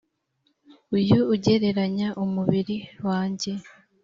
[0.97, 3.51] uyu ugereranya umubiri wanjye.